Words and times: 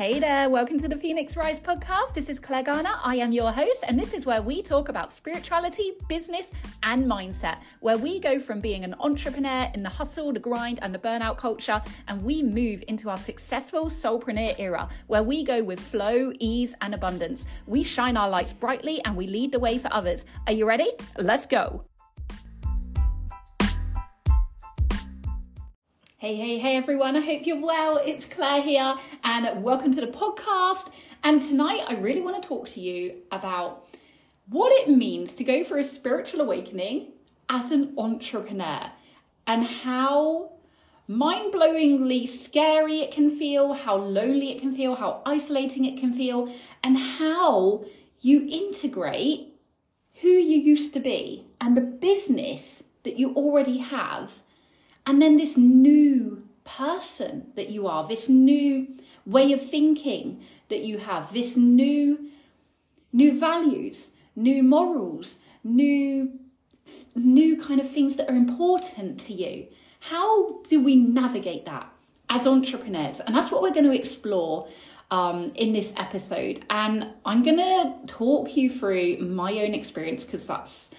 Hey 0.00 0.18
there, 0.18 0.48
welcome 0.48 0.78
to 0.78 0.88
the 0.88 0.96
Phoenix 0.96 1.36
Rise 1.36 1.60
podcast. 1.60 2.14
This 2.14 2.30
is 2.30 2.40
Claire 2.40 2.62
Garner. 2.62 2.94
I 3.04 3.16
am 3.16 3.32
your 3.32 3.52
host, 3.52 3.84
and 3.86 4.00
this 4.00 4.14
is 4.14 4.24
where 4.24 4.40
we 4.40 4.62
talk 4.62 4.88
about 4.88 5.12
spirituality, 5.12 5.92
business, 6.08 6.52
and 6.82 7.04
mindset, 7.04 7.58
where 7.80 7.98
we 7.98 8.18
go 8.18 8.40
from 8.40 8.62
being 8.62 8.82
an 8.82 8.94
entrepreneur 8.98 9.70
in 9.74 9.82
the 9.82 9.90
hustle, 9.90 10.32
the 10.32 10.40
grind, 10.40 10.78
and 10.80 10.94
the 10.94 10.98
burnout 10.98 11.36
culture, 11.36 11.82
and 12.08 12.24
we 12.24 12.42
move 12.42 12.82
into 12.88 13.10
our 13.10 13.18
successful 13.18 13.90
soulpreneur 13.90 14.58
era, 14.58 14.88
where 15.06 15.22
we 15.22 15.44
go 15.44 15.62
with 15.62 15.78
flow, 15.78 16.32
ease, 16.38 16.74
and 16.80 16.94
abundance. 16.94 17.44
We 17.66 17.82
shine 17.82 18.16
our 18.16 18.30
lights 18.30 18.54
brightly 18.54 19.04
and 19.04 19.14
we 19.14 19.26
lead 19.26 19.52
the 19.52 19.60
way 19.60 19.76
for 19.76 19.92
others. 19.92 20.24
Are 20.46 20.54
you 20.54 20.66
ready? 20.66 20.92
Let's 21.18 21.44
go. 21.44 21.84
Hey, 26.20 26.34
hey, 26.34 26.58
hey, 26.58 26.76
everyone. 26.76 27.16
I 27.16 27.20
hope 27.20 27.46
you're 27.46 27.62
well. 27.62 27.96
It's 27.96 28.26
Claire 28.26 28.60
here, 28.60 28.94
and 29.24 29.64
welcome 29.64 29.90
to 29.94 30.02
the 30.02 30.06
podcast. 30.06 30.90
And 31.24 31.40
tonight, 31.40 31.86
I 31.88 31.94
really 31.94 32.20
want 32.20 32.42
to 32.42 32.46
talk 32.46 32.68
to 32.68 32.80
you 32.82 33.22
about 33.32 33.88
what 34.46 34.70
it 34.70 34.90
means 34.90 35.34
to 35.36 35.44
go 35.44 35.64
through 35.64 35.80
a 35.80 35.84
spiritual 35.84 36.42
awakening 36.42 37.12
as 37.48 37.70
an 37.70 37.94
entrepreneur 37.96 38.90
and 39.46 39.66
how 39.66 40.50
mind 41.08 41.54
blowingly 41.54 42.28
scary 42.28 42.98
it 42.98 43.12
can 43.12 43.30
feel, 43.30 43.72
how 43.72 43.96
lonely 43.96 44.52
it 44.52 44.60
can 44.60 44.72
feel, 44.72 44.96
how 44.96 45.22
isolating 45.24 45.86
it 45.86 45.98
can 45.98 46.12
feel, 46.12 46.54
and 46.84 46.98
how 46.98 47.82
you 48.20 48.46
integrate 48.46 49.54
who 50.20 50.28
you 50.28 50.58
used 50.58 50.92
to 50.92 51.00
be 51.00 51.46
and 51.62 51.74
the 51.74 51.80
business 51.80 52.84
that 53.04 53.18
you 53.18 53.34
already 53.34 53.78
have 53.78 54.42
and 55.06 55.20
then 55.20 55.36
this 55.36 55.56
new 55.56 56.44
person 56.64 57.52
that 57.56 57.70
you 57.70 57.86
are, 57.86 58.06
this 58.06 58.28
new 58.28 58.88
way 59.26 59.52
of 59.52 59.60
thinking 59.60 60.42
that 60.68 60.82
you 60.82 60.98
have, 60.98 61.32
this 61.32 61.56
new 61.56 62.30
new 63.12 63.38
values, 63.38 64.10
new 64.36 64.62
morals, 64.62 65.38
new 65.64 66.38
new 67.14 67.56
kind 67.56 67.80
of 67.80 67.88
things 67.88 68.16
that 68.16 68.28
are 68.28 68.36
important 68.36 69.20
to 69.20 69.32
you. 69.32 69.66
How 70.00 70.60
do 70.62 70.82
we 70.82 70.96
navigate 70.96 71.66
that 71.66 71.92
as 72.28 72.46
entrepreneurs? 72.46 73.20
And 73.20 73.34
that's 73.34 73.50
what 73.50 73.62
we're 73.62 73.72
going 73.72 73.84
to 73.84 73.96
explore 73.96 74.68
um, 75.10 75.52
in 75.54 75.72
this 75.72 75.92
episode. 75.96 76.64
And 76.70 77.08
I'm 77.24 77.42
going 77.42 77.58
to 77.58 77.94
talk 78.06 78.56
you 78.56 78.70
through 78.70 79.18
my 79.18 79.52
own 79.60 79.74
experience 79.74 80.24
because 80.24 80.46
that's 80.46 80.90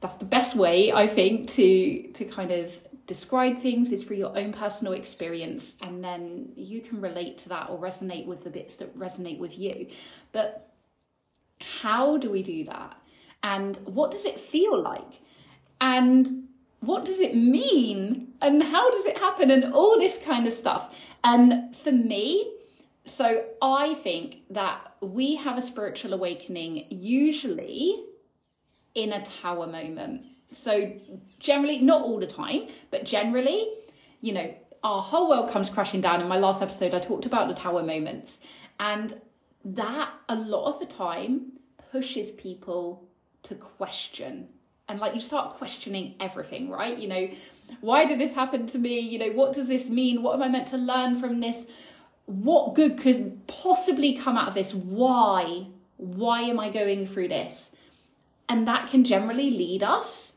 that's 0.00 0.14
the 0.14 0.24
best 0.24 0.56
way 0.56 0.92
I 0.92 1.06
think 1.06 1.48
to 1.50 2.02
to 2.14 2.24
kind 2.24 2.50
of 2.50 2.72
describe 3.10 3.58
things 3.58 3.90
is 3.90 4.04
through 4.04 4.18
your 4.18 4.38
own 4.38 4.52
personal 4.52 4.92
experience 4.92 5.74
and 5.82 6.04
then 6.04 6.52
you 6.54 6.80
can 6.80 7.00
relate 7.00 7.38
to 7.38 7.48
that 7.48 7.68
or 7.68 7.76
resonate 7.76 8.24
with 8.24 8.44
the 8.44 8.50
bits 8.50 8.76
that 8.76 8.96
resonate 8.96 9.40
with 9.40 9.58
you. 9.58 9.88
But 10.30 10.72
how 11.60 12.18
do 12.18 12.30
we 12.30 12.44
do 12.44 12.62
that? 12.66 12.96
And 13.42 13.76
what 13.78 14.12
does 14.12 14.24
it 14.24 14.38
feel 14.38 14.80
like? 14.80 15.22
And 15.80 16.28
what 16.78 17.04
does 17.04 17.18
it 17.18 17.34
mean? 17.34 18.28
And 18.40 18.62
how 18.62 18.92
does 18.92 19.06
it 19.06 19.18
happen? 19.18 19.50
And 19.50 19.74
all 19.74 19.98
this 19.98 20.22
kind 20.22 20.46
of 20.46 20.52
stuff. 20.52 20.96
And 21.24 21.74
for 21.74 21.90
me 21.90 22.52
so 23.02 23.44
i 23.62 23.94
think 23.94 24.42
that 24.50 24.94
we 25.00 25.34
have 25.34 25.56
a 25.56 25.62
spiritual 25.62 26.12
awakening 26.12 26.84
usually 26.90 28.04
in 28.94 29.10
a 29.10 29.24
tower 29.24 29.66
moment 29.66 30.22
so, 30.52 30.92
generally, 31.38 31.78
not 31.78 32.02
all 32.02 32.18
the 32.18 32.26
time, 32.26 32.68
but 32.90 33.04
generally, 33.04 33.72
you 34.20 34.32
know, 34.32 34.54
our 34.82 35.00
whole 35.00 35.28
world 35.28 35.50
comes 35.50 35.68
crashing 35.68 36.00
down. 36.00 36.20
In 36.20 36.28
my 36.28 36.38
last 36.38 36.62
episode, 36.62 36.94
I 36.94 36.98
talked 36.98 37.26
about 37.26 37.48
the 37.48 37.54
tower 37.54 37.82
moments, 37.82 38.40
and 38.78 39.20
that 39.64 40.10
a 40.28 40.34
lot 40.34 40.72
of 40.72 40.80
the 40.80 40.86
time 40.86 41.52
pushes 41.92 42.30
people 42.30 43.06
to 43.44 43.54
question. 43.54 44.48
And 44.88 44.98
like 44.98 45.14
you 45.14 45.20
start 45.20 45.54
questioning 45.54 46.16
everything, 46.18 46.68
right? 46.68 46.98
You 46.98 47.08
know, 47.08 47.30
why 47.80 48.06
did 48.06 48.18
this 48.18 48.34
happen 48.34 48.66
to 48.68 48.78
me? 48.78 48.98
You 48.98 49.18
know, 49.20 49.32
what 49.32 49.52
does 49.52 49.68
this 49.68 49.88
mean? 49.88 50.22
What 50.22 50.34
am 50.34 50.42
I 50.42 50.48
meant 50.48 50.68
to 50.68 50.76
learn 50.76 51.20
from 51.20 51.40
this? 51.40 51.68
What 52.26 52.74
good 52.74 52.98
could 52.98 53.46
possibly 53.46 54.14
come 54.14 54.36
out 54.36 54.48
of 54.48 54.54
this? 54.54 54.74
Why? 54.74 55.66
Why 55.96 56.42
am 56.42 56.58
I 56.58 56.70
going 56.70 57.06
through 57.06 57.28
this? 57.28 57.74
And 58.48 58.66
that 58.66 58.88
can 58.88 59.04
generally 59.04 59.50
lead 59.50 59.84
us 59.84 60.29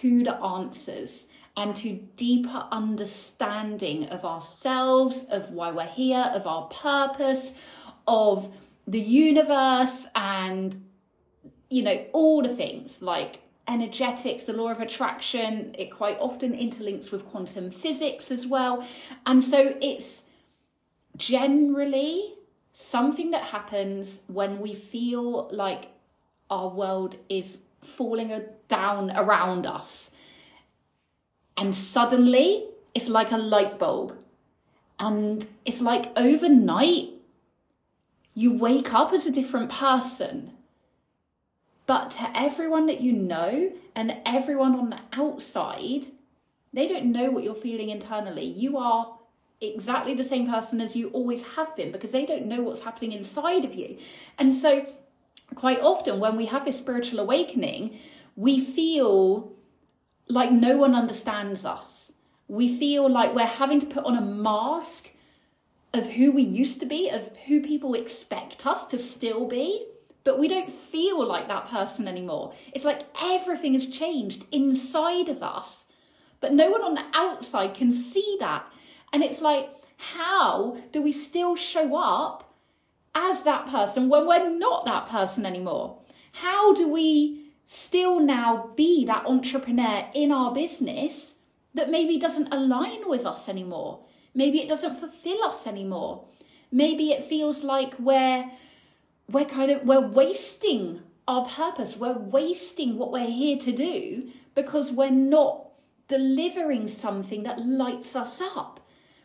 to 0.00 0.24
the 0.24 0.36
answers 0.36 1.26
and 1.56 1.74
to 1.76 1.92
deeper 2.16 2.66
understanding 2.70 4.06
of 4.06 4.24
ourselves, 4.24 5.24
of 5.30 5.50
why 5.50 5.70
we're 5.70 5.84
here, 5.84 6.30
of 6.34 6.46
our 6.46 6.66
purpose, 6.68 7.54
of 8.06 8.54
the 8.86 9.00
universe, 9.00 10.06
and 10.14 10.76
you 11.68 11.82
know, 11.82 12.04
all 12.12 12.42
the 12.42 12.48
things 12.48 13.00
like 13.00 13.40
energetics, 13.68 14.44
the 14.44 14.52
law 14.52 14.70
of 14.70 14.80
attraction. 14.80 15.74
It 15.78 15.90
quite 15.90 16.18
often 16.18 16.52
interlinks 16.52 17.12
with 17.12 17.24
quantum 17.26 17.70
physics 17.70 18.30
as 18.30 18.46
well. 18.46 18.86
And 19.24 19.44
so 19.44 19.76
it's 19.80 20.24
generally 21.16 22.34
something 22.72 23.30
that 23.30 23.44
happens 23.44 24.22
when 24.26 24.60
we 24.60 24.74
feel 24.74 25.48
like 25.52 25.88
our 26.48 26.68
world 26.68 27.16
is 27.28 27.58
falling 27.82 28.32
down 28.68 29.10
around 29.10 29.66
us. 29.66 30.14
And 31.56 31.74
suddenly 31.74 32.68
it's 32.94 33.08
like 33.08 33.30
a 33.30 33.36
light 33.36 33.78
bulb. 33.78 34.16
And 34.98 35.46
it's 35.64 35.80
like 35.80 36.12
overnight, 36.16 37.10
you 38.34 38.52
wake 38.52 38.92
up 38.92 39.12
as 39.12 39.26
a 39.26 39.32
different 39.32 39.70
person. 39.70 40.52
But 41.86 42.10
to 42.12 42.30
everyone 42.34 42.86
that 42.86 43.00
you 43.00 43.12
know 43.12 43.72
and 43.94 44.18
everyone 44.24 44.74
on 44.74 44.90
the 44.90 45.00
outside, 45.12 46.06
they 46.72 46.86
don't 46.86 47.06
know 47.06 47.30
what 47.30 47.44
you're 47.44 47.54
feeling 47.54 47.88
internally. 47.88 48.44
You 48.44 48.78
are 48.78 49.18
exactly 49.60 50.14
the 50.14 50.24
same 50.24 50.48
person 50.48 50.80
as 50.80 50.96
you 50.96 51.08
always 51.10 51.44
have 51.54 51.74
been 51.76 51.92
because 51.92 52.12
they 52.12 52.24
don't 52.24 52.46
know 52.46 52.62
what's 52.62 52.82
happening 52.82 53.12
inside 53.12 53.64
of 53.64 53.74
you. 53.74 53.98
And 54.38 54.54
so 54.54 54.86
quite 55.54 55.80
often 55.80 56.20
when 56.20 56.36
we 56.36 56.46
have 56.46 56.64
this 56.64 56.78
spiritual 56.78 57.20
awakening, 57.20 57.98
we 58.36 58.60
feel 58.60 59.52
like 60.28 60.52
no 60.52 60.76
one 60.76 60.94
understands 60.94 61.64
us. 61.64 62.12
We 62.48 62.74
feel 62.76 63.08
like 63.08 63.34
we're 63.34 63.44
having 63.44 63.80
to 63.80 63.86
put 63.86 64.04
on 64.04 64.16
a 64.16 64.20
mask 64.20 65.10
of 65.92 66.10
who 66.10 66.32
we 66.32 66.42
used 66.42 66.80
to 66.80 66.86
be, 66.86 67.08
of 67.10 67.30
who 67.46 67.60
people 67.60 67.94
expect 67.94 68.66
us 68.66 68.86
to 68.86 68.98
still 68.98 69.46
be, 69.46 69.86
but 70.24 70.38
we 70.38 70.48
don't 70.48 70.70
feel 70.70 71.26
like 71.26 71.48
that 71.48 71.68
person 71.68 72.06
anymore. 72.06 72.52
It's 72.72 72.84
like 72.84 73.02
everything 73.22 73.72
has 73.72 73.86
changed 73.86 74.44
inside 74.52 75.28
of 75.28 75.42
us, 75.42 75.86
but 76.40 76.52
no 76.52 76.70
one 76.70 76.82
on 76.82 76.94
the 76.94 77.04
outside 77.12 77.74
can 77.74 77.92
see 77.92 78.36
that. 78.40 78.64
And 79.12 79.22
it's 79.24 79.40
like, 79.40 79.68
how 79.96 80.78
do 80.92 81.02
we 81.02 81.12
still 81.12 81.56
show 81.56 81.96
up 81.96 82.49
as 83.14 83.42
that 83.42 83.66
person 83.66 84.08
when 84.08 84.26
we're 84.26 84.50
not 84.50 84.84
that 84.84 85.06
person 85.06 85.44
anymore? 85.46 85.98
How 86.32 86.72
do 86.74 86.88
we 86.88 87.52
still 87.66 88.20
now 88.20 88.70
be 88.76 89.04
that 89.04 89.26
entrepreneur 89.26 90.08
in 90.14 90.32
our 90.32 90.52
business 90.52 91.36
that 91.74 91.90
maybe 91.90 92.18
doesn't 92.18 92.52
align 92.52 93.08
with 93.08 93.26
us 93.26 93.48
anymore? 93.48 94.00
Maybe 94.34 94.60
it 94.60 94.68
doesn't 94.68 94.96
fulfill 94.96 95.42
us 95.44 95.66
anymore. 95.66 96.24
Maybe 96.70 97.10
it 97.10 97.24
feels 97.24 97.64
like 97.64 97.94
we're 97.98 98.50
we're 99.28 99.44
kind 99.44 99.70
of 99.70 99.84
we're 99.84 100.00
wasting 100.00 101.02
our 101.26 101.44
purpose. 101.46 101.96
We're 101.96 102.18
wasting 102.18 102.98
what 102.98 103.12
we're 103.12 103.26
here 103.26 103.58
to 103.58 103.72
do 103.72 104.30
because 104.54 104.92
we're 104.92 105.10
not 105.10 105.66
delivering 106.08 106.88
something 106.88 107.44
that 107.44 107.64
lights 107.64 108.16
us 108.16 108.40
up. 108.40 108.79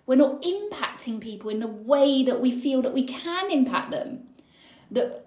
We're 0.06 0.16
not 0.16 0.44
impacting 0.44 1.20
people 1.20 1.50
in 1.50 1.60
the 1.60 1.68
way 1.68 2.24
that 2.24 2.42
we 2.42 2.52
feel 2.52 2.82
that 2.84 2.94
we 2.94 3.04
can 3.04 3.52
impact 3.52 3.92
them. 3.92 4.28
That 4.92 5.26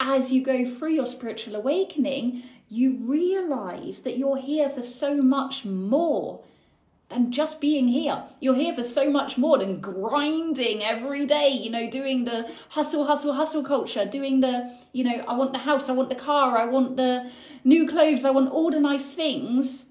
as 0.00 0.32
you 0.32 0.42
go 0.42 0.64
through 0.64 0.92
your 0.92 1.06
spiritual 1.06 1.56
awakening, 1.56 2.42
you 2.68 2.98
realize 3.00 4.00
that 4.00 4.16
you're 4.16 4.38
here 4.38 4.68
for 4.68 4.82
so 4.82 5.16
much 5.16 5.64
more 5.64 6.42
than 7.08 7.30
just 7.30 7.60
being 7.60 7.88
here. 7.88 8.24
You're 8.40 8.56
here 8.56 8.74
for 8.74 8.82
so 8.82 9.08
much 9.08 9.38
more 9.38 9.58
than 9.58 9.80
grinding 9.80 10.82
every 10.82 11.26
day, 11.26 11.48
you 11.48 11.70
know, 11.70 11.88
doing 11.88 12.24
the 12.24 12.50
hustle, 12.70 13.06
hustle, 13.06 13.34
hustle 13.34 13.62
culture, 13.62 14.04
doing 14.04 14.40
the, 14.40 14.74
you 14.92 15.04
know, 15.04 15.24
I 15.28 15.34
want 15.34 15.52
the 15.52 15.58
house, 15.58 15.88
I 15.88 15.92
want 15.92 16.08
the 16.08 16.16
car, 16.16 16.58
I 16.58 16.64
want 16.64 16.96
the 16.96 17.30
new 17.62 17.86
clothes, 17.86 18.24
I 18.24 18.30
want 18.30 18.50
all 18.50 18.70
the 18.70 18.80
nice 18.80 19.12
things. 19.12 19.86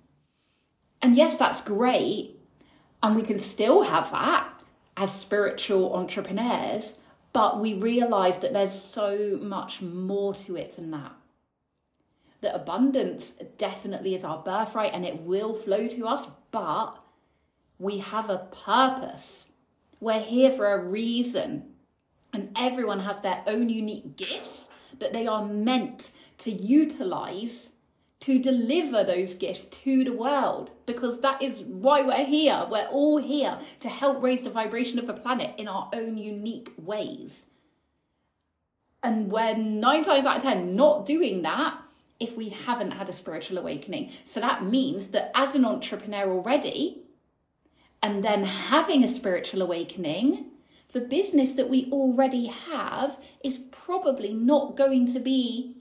And 1.01 1.15
yes, 1.15 1.37
that's 1.37 1.61
great. 1.61 2.34
And 3.03 3.15
we 3.15 3.21
can 3.21 3.39
still 3.39 3.83
have 3.83 4.11
that 4.11 4.49
as 4.97 5.13
spiritual 5.13 5.93
entrepreneurs, 5.93 6.97
but 7.33 7.59
we 7.59 7.73
realize 7.73 8.39
that 8.39 8.53
there's 8.53 8.71
so 8.71 9.37
much 9.41 9.81
more 9.81 10.33
to 10.35 10.55
it 10.55 10.75
than 10.75 10.91
that. 10.91 11.11
That 12.41 12.55
abundance 12.55 13.31
definitely 13.57 14.15
is 14.15 14.23
our 14.23 14.41
birthright 14.41 14.93
and 14.93 15.05
it 15.05 15.21
will 15.21 15.53
flow 15.53 15.87
to 15.87 16.07
us, 16.07 16.27
but 16.51 16.97
we 17.79 17.97
have 17.99 18.29
a 18.29 18.47
purpose. 18.65 19.51
We're 19.99 20.19
here 20.19 20.51
for 20.51 20.71
a 20.71 20.83
reason. 20.83 21.73
And 22.33 22.55
everyone 22.57 22.99
has 23.01 23.21
their 23.21 23.43
own 23.47 23.69
unique 23.69 24.15
gifts 24.17 24.69
that 24.99 25.13
they 25.13 25.27
are 25.27 25.45
meant 25.45 26.11
to 26.39 26.51
utilize 26.51 27.71
to 28.25 28.39
deliver 28.39 29.03
those 29.03 29.35
gifts 29.35 29.65
to 29.65 30.03
the 30.03 30.11
world 30.11 30.71
because 30.87 31.21
that 31.21 31.43
is 31.43 31.61
why 31.61 32.01
we're 32.01 32.25
here. 32.25 32.65
We're 32.67 32.87
all 32.87 33.17
here 33.17 33.59
to 33.81 33.87
help 33.87 34.23
raise 34.23 34.41
the 34.41 34.49
vibration 34.49 34.97
of 34.97 35.05
the 35.05 35.13
planet 35.13 35.53
in 35.59 35.67
our 35.67 35.91
own 35.93 36.17
unique 36.17 36.71
ways. 36.75 37.45
And 39.03 39.31
we're 39.31 39.55
nine 39.55 40.03
times 40.03 40.25
out 40.25 40.37
of 40.37 40.41
ten 40.41 40.75
not 40.75 41.05
doing 41.05 41.43
that 41.43 41.77
if 42.19 42.35
we 42.35 42.49
haven't 42.49 42.91
had 42.91 43.09
a 43.09 43.13
spiritual 43.13 43.59
awakening. 43.59 44.09
So 44.23 44.39
that 44.39 44.65
means 44.65 45.09
that 45.09 45.29
as 45.35 45.53
an 45.53 45.63
entrepreneur 45.63 46.27
already, 46.27 47.03
and 48.01 48.23
then 48.23 48.43
having 48.43 49.03
a 49.03 49.07
spiritual 49.07 49.61
awakening, 49.61 50.45
the 50.93 51.01
business 51.01 51.53
that 51.53 51.69
we 51.69 51.91
already 51.91 52.47
have 52.47 53.19
is 53.43 53.59
probably 53.59 54.33
not 54.33 54.75
going 54.75 55.13
to 55.13 55.19
be 55.19 55.74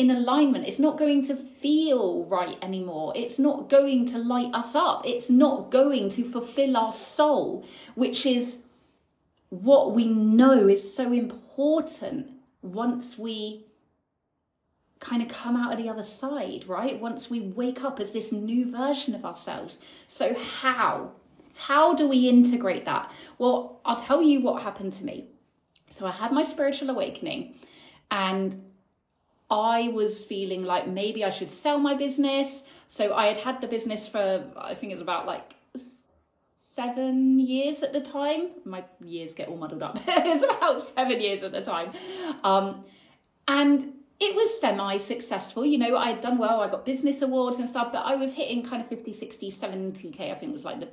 in 0.00 0.10
alignment. 0.10 0.66
It's 0.66 0.78
not 0.78 0.96
going 0.96 1.26
to 1.26 1.36
feel 1.36 2.24
right 2.24 2.56
anymore. 2.62 3.12
It's 3.14 3.38
not 3.38 3.68
going 3.68 4.06
to 4.12 4.18
light 4.18 4.52
us 4.54 4.74
up. 4.74 5.06
It's 5.06 5.28
not 5.28 5.70
going 5.70 6.08
to 6.10 6.24
fulfill 6.24 6.74
our 6.76 6.90
soul, 6.90 7.66
which 7.94 8.24
is 8.24 8.62
what 9.50 9.94
we 9.94 10.06
know 10.06 10.68
is 10.68 10.94
so 10.94 11.12
important 11.12 12.28
once 12.62 13.18
we 13.18 13.66
kind 15.00 15.22
of 15.22 15.28
come 15.28 15.54
out 15.54 15.72
of 15.72 15.78
the 15.78 15.88
other 15.88 16.02
side, 16.02 16.64
right? 16.66 16.98
Once 16.98 17.28
we 17.28 17.40
wake 17.40 17.84
up 17.84 18.00
as 18.00 18.12
this 18.12 18.32
new 18.32 18.70
version 18.70 19.14
of 19.14 19.24
ourselves. 19.24 19.80
So, 20.06 20.34
how? 20.34 21.12
How 21.54 21.94
do 21.94 22.08
we 22.08 22.26
integrate 22.26 22.86
that? 22.86 23.12
Well, 23.38 23.80
I'll 23.84 23.96
tell 23.96 24.22
you 24.22 24.40
what 24.40 24.62
happened 24.62 24.94
to 24.94 25.04
me. 25.04 25.26
So, 25.90 26.06
I 26.06 26.12
had 26.12 26.32
my 26.32 26.42
spiritual 26.42 26.88
awakening 26.88 27.54
and 28.10 28.69
I 29.50 29.88
was 29.88 30.22
feeling 30.22 30.64
like 30.64 30.86
maybe 30.86 31.24
I 31.24 31.30
should 31.30 31.50
sell 31.50 31.78
my 31.78 31.94
business. 31.94 32.64
So, 32.88 33.14
I 33.14 33.26
had 33.26 33.36
had 33.38 33.60
the 33.60 33.66
business 33.66 34.08
for, 34.08 34.44
I 34.56 34.74
think 34.74 34.92
it 34.92 34.96
was 34.96 35.02
about 35.02 35.26
like 35.26 35.54
seven 36.56 37.40
years 37.40 37.82
at 37.82 37.92
the 37.92 38.00
time. 38.00 38.50
My 38.64 38.84
years 39.04 39.34
get 39.34 39.48
all 39.48 39.56
muddled 39.56 39.82
up. 39.82 39.98
it's 40.06 40.44
about 40.44 40.82
seven 40.82 41.20
years 41.20 41.42
at 41.42 41.52
the 41.52 41.62
time. 41.62 41.92
Um, 42.44 42.84
and 43.48 43.92
it 44.20 44.36
was 44.36 44.60
semi 44.60 44.98
successful. 44.98 45.64
You 45.64 45.78
know, 45.78 45.96
I 45.96 46.10
had 46.10 46.20
done 46.20 46.38
well. 46.38 46.60
I 46.60 46.68
got 46.68 46.84
business 46.84 47.22
awards 47.22 47.58
and 47.58 47.68
stuff, 47.68 47.90
but 47.92 48.04
I 48.04 48.14
was 48.14 48.34
hitting 48.34 48.62
kind 48.62 48.80
of 48.80 48.88
50, 48.88 49.12
60, 49.12 49.50
70K, 49.50 50.30
I 50.30 50.34
think 50.34 50.52
was 50.52 50.64
like 50.64 50.80
the 50.80 50.88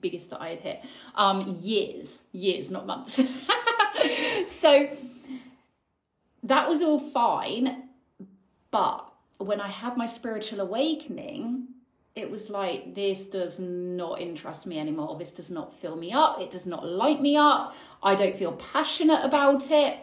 biggest 0.00 0.30
that 0.30 0.40
I 0.40 0.50
had 0.50 0.60
hit. 0.60 0.84
Um, 1.14 1.58
years, 1.60 2.22
years, 2.32 2.70
not 2.70 2.86
months. 2.86 3.14
so 4.46 4.88
that 6.42 6.68
was 6.68 6.82
all 6.82 6.98
fine. 6.98 7.90
But 8.72 9.12
when 9.38 9.60
I 9.60 9.68
had 9.68 9.96
my 9.96 10.06
spiritual 10.06 10.60
awakening, 10.60 11.68
it 12.16 12.30
was 12.30 12.50
like 12.50 12.94
this 12.94 13.26
does 13.26 13.60
not 13.60 14.20
interest 14.20 14.66
me 14.66 14.80
anymore. 14.80 15.16
This 15.18 15.30
does 15.30 15.50
not 15.50 15.72
fill 15.72 15.94
me 15.96 16.12
up. 16.12 16.40
It 16.40 16.50
does 16.50 16.66
not 16.66 16.84
light 16.84 17.20
me 17.20 17.36
up. 17.36 17.74
I 18.02 18.16
don't 18.16 18.34
feel 18.34 18.52
passionate 18.52 19.24
about 19.24 19.70
it. 19.70 19.98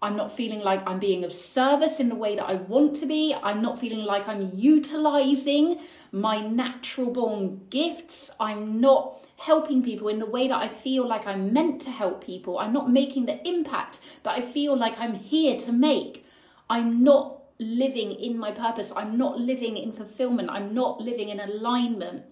I'm 0.00 0.16
not 0.16 0.32
feeling 0.32 0.60
like 0.60 0.82
i'm 0.84 0.98
being 0.98 1.22
of 1.22 1.32
service 1.32 2.00
in 2.00 2.08
the 2.08 2.16
way 2.16 2.34
that 2.34 2.44
i 2.44 2.54
want 2.54 2.96
to 2.96 3.06
be. 3.06 3.36
I'm 3.40 3.62
not 3.62 3.78
feeling 3.78 4.04
like 4.04 4.26
i'm 4.26 4.50
utilizing 4.52 5.78
my 6.10 6.40
natural 6.40 7.12
born 7.12 7.60
gifts. 7.70 8.32
I'm 8.40 8.80
not 8.80 9.24
helping 9.36 9.80
people 9.80 10.08
in 10.08 10.18
the 10.18 10.26
way 10.26 10.48
that 10.48 10.56
i 10.56 10.66
feel 10.66 11.06
like 11.06 11.24
i'm 11.28 11.52
meant 11.52 11.80
to 11.82 11.90
help 11.90 12.24
people. 12.24 12.58
I'm 12.58 12.72
not 12.72 12.90
making 12.90 13.26
the 13.26 13.46
impact 13.48 13.98
that 14.24 14.36
i 14.36 14.40
feel 14.40 14.76
like 14.76 14.98
i'm 14.98 15.14
here 15.14 15.56
to 15.60 15.70
make. 15.70 16.26
I'm 16.68 17.04
not 17.04 17.41
living 17.62 18.12
in 18.12 18.38
my 18.38 18.50
purpose. 18.50 18.92
I'm 18.96 19.16
not 19.16 19.38
living 19.38 19.76
in 19.76 19.92
fulfillment. 19.92 20.50
I'm 20.50 20.74
not 20.74 21.00
living 21.00 21.28
in 21.28 21.40
alignment. 21.40 22.24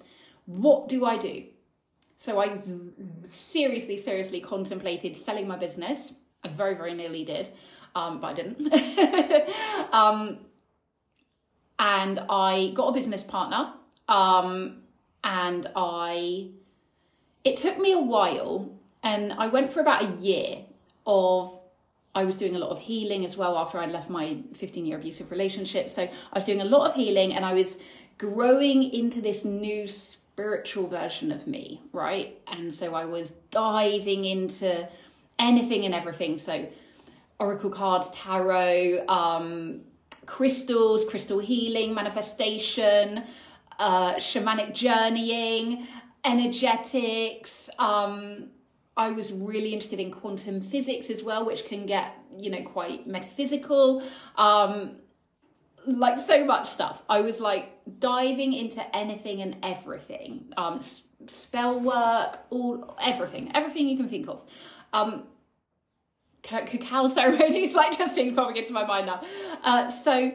What 0.47 0.89
do 0.89 1.05
I 1.05 1.17
do? 1.17 1.45
So 2.17 2.39
I 2.41 2.57
seriously, 3.25 3.97
seriously 3.97 4.41
contemplated 4.41 5.17
selling 5.17 5.49
my 5.49 5.57
business. 5.57 6.13
I 6.45 6.49
very, 6.49 6.75
very 6.75 6.95
nearly 6.95 7.25
did, 7.25 7.51
um, 7.95 8.21
but 8.21 8.29
I 8.29 8.33
didn't. 8.35 9.93
um, 9.93 10.39
and 11.79 12.21
I 12.29 12.73
got 12.75 12.89
a 12.89 12.93
business 12.93 13.23
partner. 13.23 13.73
Um, 14.09 14.83
and 15.23 15.67
I, 15.77 16.51
it 17.45 17.57
took 17.57 17.79
me 17.79 17.93
a 17.93 18.01
while, 18.01 18.71
and 19.03 19.33
I 19.33 19.47
went 19.47 19.73
for 19.73 19.81
about 19.81 20.03
a 20.03 20.17
year 20.17 20.65
of 21.07 21.60
I 22.15 22.25
was 22.25 22.37
doing 22.37 22.57
a 22.57 22.59
lot 22.59 22.71
of 22.71 22.81
healing 22.81 23.25
as 23.25 23.37
well 23.37 23.57
after 23.57 23.79
I'd 23.79 23.91
left 23.91 24.11
my 24.11 24.43
15 24.55 24.85
year 24.85 24.99
abusive 24.99 25.31
relationship. 25.31 25.89
So 25.89 26.03
I 26.03 26.39
was 26.39 26.45
doing 26.45 26.61
a 26.61 26.65
lot 26.65 26.89
of 26.89 26.95
healing 26.95 27.35
and 27.35 27.45
I 27.45 27.53
was 27.53 27.79
growing 28.19 28.83
into 28.83 29.21
this 29.21 29.45
new 29.45 29.87
spiritual 29.87 30.89
version 30.89 31.31
of 31.33 31.47
me, 31.47 31.83
right? 31.93 32.41
And 32.49 32.73
so 32.75 32.95
I 32.95 33.05
was 33.05 33.31
diving 33.51 34.25
into 34.25 34.89
anything 35.39 35.85
and 35.85 35.95
everything. 35.95 36.37
So 36.37 36.69
oracle 37.39 37.71
cards, 37.71 38.11
tarot, 38.11 39.05
um, 39.09 39.83
crystals, 40.27 41.05
crystal 41.05 41.39
healing, 41.39 41.95
manifestation, 41.95 43.25
uh, 43.79 44.15
shamanic 44.15 44.75
journeying, 44.75 45.87
energetics, 46.25 47.71
um, 47.79 48.49
I 48.97 49.11
was 49.11 49.33
really 49.33 49.73
interested 49.73 50.01
in 50.01 50.11
quantum 50.11 50.61
physics 50.61 51.11
as 51.11 51.23
well, 51.23 51.45
which 51.45 51.65
can 51.65 51.87
get, 51.87 52.15
you 52.37 52.51
know, 52.51 52.63
quite 52.63 53.07
metaphysical. 53.07 54.03
Um, 54.37 54.97
like 55.87 56.19
so 56.19 56.45
much 56.45 56.69
stuff. 56.69 57.03
I 57.09 57.21
was 57.21 57.41
like 57.41 57.73
diving 57.99 58.53
into 58.53 58.85
anything 58.95 59.41
and 59.41 59.57
everything. 59.63 60.53
Um, 60.57 60.81
spell 61.27 61.81
work, 61.81 62.41
all 62.51 62.97
everything, 63.01 63.51
everything 63.55 63.89
you 63.89 63.97
can 63.97 64.09
think 64.09 64.29
of. 64.29 64.43
Um, 64.93 65.25
cacao 66.43 67.09
ceremonies, 67.09 67.75
like 67.75 67.97
just 67.97 68.15
seeing 68.15 68.35
popping 68.35 68.57
into 68.57 68.73
my 68.73 68.85
mind 68.85 69.07
now. 69.07 69.23
Uh, 69.63 69.89
so 69.89 70.33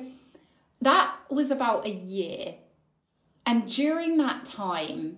that 0.81 1.15
was 1.29 1.51
about 1.51 1.85
a 1.85 1.91
year, 1.91 2.55
and 3.45 3.67
during 3.67 4.17
that 4.17 4.45
time, 4.45 5.17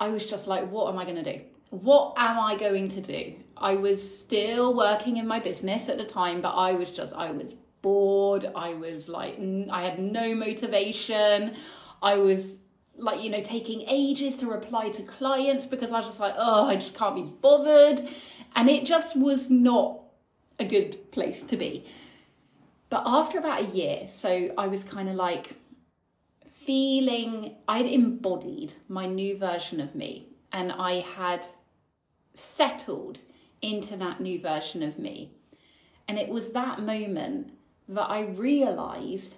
I 0.00 0.08
was 0.08 0.26
just 0.26 0.46
like, 0.46 0.70
what 0.70 0.92
am 0.92 0.98
I 0.98 1.04
going 1.04 1.22
to 1.22 1.32
do? 1.36 1.40
What 1.70 2.14
am 2.16 2.38
I 2.38 2.56
going 2.56 2.88
to 2.90 3.00
do? 3.00 3.34
I 3.56 3.74
was 3.74 4.18
still 4.18 4.74
working 4.74 5.16
in 5.16 5.26
my 5.26 5.40
business 5.40 5.88
at 5.88 5.98
the 5.98 6.04
time, 6.04 6.40
but 6.40 6.54
I 6.54 6.72
was 6.72 6.90
just, 6.90 7.14
I 7.14 7.30
was 7.30 7.54
bored. 7.82 8.50
I 8.54 8.74
was 8.74 9.08
like, 9.08 9.38
I 9.70 9.82
had 9.82 9.98
no 9.98 10.34
motivation. 10.34 11.56
I 12.02 12.16
was 12.16 12.58
like, 12.96 13.22
you 13.22 13.30
know, 13.30 13.42
taking 13.42 13.82
ages 13.88 14.36
to 14.36 14.46
reply 14.46 14.90
to 14.90 15.02
clients 15.02 15.66
because 15.66 15.92
I 15.92 15.98
was 15.98 16.06
just 16.06 16.20
like, 16.20 16.34
oh, 16.36 16.66
I 16.66 16.76
just 16.76 16.94
can't 16.94 17.14
be 17.14 17.22
bothered. 17.22 18.00
And 18.56 18.68
it 18.68 18.84
just 18.84 19.16
was 19.16 19.50
not 19.50 20.00
a 20.58 20.64
good 20.64 21.10
place 21.12 21.42
to 21.42 21.56
be. 21.56 21.86
But 22.90 23.02
after 23.04 23.38
about 23.38 23.62
a 23.62 23.66
year, 23.66 24.06
so 24.06 24.52
I 24.56 24.66
was 24.66 24.82
kind 24.82 25.08
of 25.08 25.14
like 25.14 25.54
feeling, 26.46 27.56
I'd 27.68 27.86
embodied 27.86 28.74
my 28.88 29.06
new 29.06 29.36
version 29.36 29.80
of 29.80 29.94
me 29.94 30.28
and 30.52 30.72
I 30.72 31.00
had 31.00 31.46
settled 32.38 33.18
into 33.60 33.96
that 33.96 34.20
new 34.20 34.40
version 34.40 34.82
of 34.82 34.98
me. 34.98 35.32
And 36.06 36.18
it 36.18 36.28
was 36.28 36.52
that 36.52 36.80
moment 36.80 37.52
that 37.88 38.08
I 38.08 38.22
realized 38.22 39.34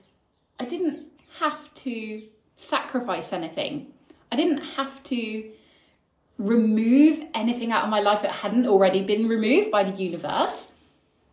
I 0.59 0.65
didn't 0.67 1.07
have 1.39 1.73
to 1.75 2.23
sacrifice 2.57 3.33
anything. 3.33 3.93
I 4.31 4.37
didn't 4.37 4.63
have 4.77 5.03
to 5.05 5.51
remove 6.39 7.25
anything 7.35 7.73
out 7.73 7.85
of 7.85 7.91
my 7.91 8.01
life 8.01 8.23
that 8.23 8.33
hadn't 8.33 8.67
already 8.67 9.03
been 9.03 9.29
removed 9.29 9.71
by 9.71 9.85
the 9.85 10.03
universe. 10.03 10.73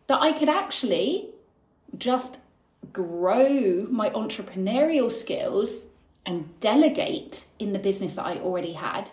That 0.06 0.22
I 0.22 0.32
could 0.32 0.48
actually 0.48 1.28
just 1.96 2.38
grow 2.92 3.86
my 3.90 4.10
entrepreneurial 4.10 5.12
skills 5.12 5.90
and 6.24 6.58
delegate 6.60 7.44
in 7.58 7.72
the 7.72 7.78
business 7.78 8.16
that 8.16 8.26
I 8.26 8.38
already 8.38 8.72
had. 8.72 9.10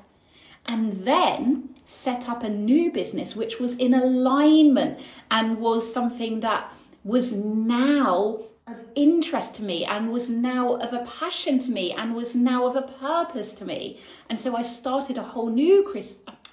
And 0.67 1.05
then 1.05 1.69
set 1.85 2.27
up 2.27 2.43
a 2.43 2.49
new 2.49 2.91
business 2.91 3.35
which 3.35 3.59
was 3.59 3.77
in 3.77 3.93
alignment 3.93 4.99
and 5.29 5.59
was 5.59 5.91
something 5.93 6.39
that 6.39 6.71
was 7.03 7.33
now 7.33 8.39
of 8.67 8.83
interest 8.95 9.53
to 9.53 9.63
me 9.63 9.85
and 9.85 10.11
was 10.11 10.27
now 10.27 10.73
of 10.77 10.91
a 10.91 11.05
passion 11.05 11.59
to 11.59 11.69
me 11.69 11.91
and 11.91 12.15
was 12.15 12.35
now 12.35 12.65
of 12.65 12.75
a 12.75 12.81
purpose 12.81 13.53
to 13.53 13.63
me. 13.63 13.99
And 14.27 14.39
so 14.39 14.55
I 14.55 14.63
started 14.63 15.17
a 15.17 15.23
whole 15.23 15.49
new 15.49 15.87